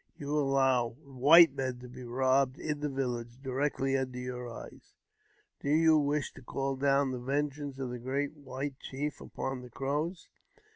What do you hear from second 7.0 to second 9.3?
the vengeance of the great white chief